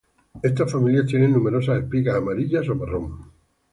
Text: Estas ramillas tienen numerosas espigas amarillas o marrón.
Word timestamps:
Estas 0.41 0.71
ramillas 0.73 1.05
tienen 1.05 1.31
numerosas 1.31 1.77
espigas 1.77 2.15
amarillas 2.15 2.67
o 2.69 2.73
marrón. 2.73 3.31